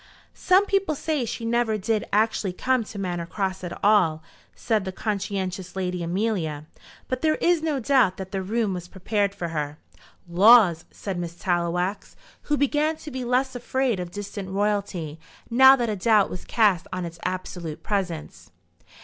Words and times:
"Some 0.33 0.65
people 0.65 0.95
say 0.95 1.25
she 1.25 1.45
never 1.45 1.77
did 1.77 2.07
actually 2.11 2.53
come 2.53 2.83
to 2.85 2.97
Manor 2.97 3.27
Cross 3.27 3.63
at 3.63 3.85
all," 3.85 4.23
said 4.55 4.83
the 4.83 4.91
conscientious 4.91 5.75
Lady 5.75 6.01
Amelia; 6.01 6.65
"but 7.07 7.21
there 7.21 7.35
is 7.35 7.61
no 7.61 7.79
doubt 7.79 8.17
that 8.17 8.31
the 8.31 8.41
room 8.41 8.73
was 8.73 8.87
prepared 8.87 9.35
for 9.35 9.49
her." 9.49 9.77
"Laws!" 10.27 10.85
said 10.89 11.19
Miss 11.19 11.35
Tallowax, 11.35 12.15
who 12.49 12.57
began 12.57 12.95
to 12.95 13.11
be 13.11 13.23
less 13.23 13.53
afraid 13.53 13.99
of 13.99 14.09
distant 14.09 14.49
royalty 14.49 15.19
now 15.51 15.75
that 15.75 15.87
a 15.87 15.95
doubt 15.95 16.31
was 16.31 16.45
cast 16.45 16.87
on 16.91 17.05
its 17.05 17.19
absolute 17.23 17.83
presence. 17.83 18.49